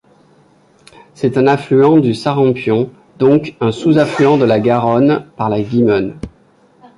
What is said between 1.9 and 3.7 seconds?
du Sarrampion donc